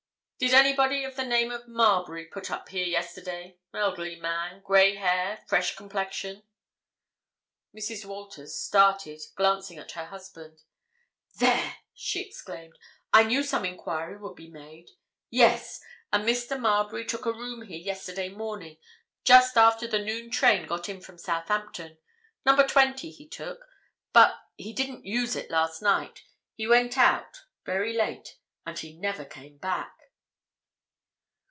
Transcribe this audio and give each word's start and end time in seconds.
"Did 0.43 0.55
anybody 0.55 1.03
of 1.03 1.15
the 1.15 1.23
name 1.23 1.51
of 1.51 1.67
Marbury 1.67 2.25
put 2.25 2.49
up 2.49 2.69
here 2.69 2.87
yesterday—elderly 2.87 4.15
man, 4.15 4.61
grey 4.61 4.95
hair, 4.95 5.37
fresh 5.45 5.75
complexion?" 5.75 6.41
Mrs. 7.77 8.05
Walters 8.05 8.55
started, 8.57 9.21
glancing 9.35 9.77
at 9.77 9.91
her 9.91 10.05
husband. 10.05 10.63
"There!" 11.37 11.75
she 11.93 12.21
exclaimed. 12.21 12.79
"I 13.13 13.21
knew 13.21 13.43
some 13.43 13.65
enquiry 13.65 14.17
would 14.17 14.35
be 14.35 14.49
made. 14.49 14.89
Yes—a 15.29 16.17
Mr. 16.17 16.59
Marbury 16.59 17.05
took 17.05 17.27
a 17.27 17.31
room 17.33 17.61
here 17.61 17.77
yesterday 17.79 18.29
morning, 18.29 18.77
just 19.23 19.55
after 19.57 19.85
the 19.87 19.99
noon 19.99 20.31
train 20.31 20.65
got 20.65 20.89
in 20.89 21.01
from 21.01 21.19
Southampton. 21.19 21.99
Number 22.47 22.65
20 22.65 23.11
he 23.11 23.27
took. 23.29 23.63
But—he 24.11 24.73
didn't 24.73 25.05
use 25.05 25.35
it 25.35 25.51
last 25.51 25.83
night. 25.83 26.23
He 26.55 26.65
went 26.65 26.97
out—very 26.97 27.93
late—and 27.93 28.79
he 28.79 28.97
never 28.97 29.23
came 29.23 29.59
back." 29.59 29.97